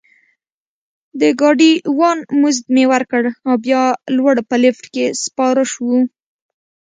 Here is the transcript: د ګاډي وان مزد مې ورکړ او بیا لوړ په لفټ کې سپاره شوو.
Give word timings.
د 1.19 1.21
ګاډي 1.39 1.73
وان 1.99 2.19
مزد 2.41 2.63
مې 2.73 2.85
ورکړ 2.93 3.23
او 3.47 3.53
بیا 3.65 3.83
لوړ 4.15 4.35
په 4.49 4.55
لفټ 4.63 4.85
کې 4.93 5.05
سپاره 5.23 5.63
شوو. 5.71 5.97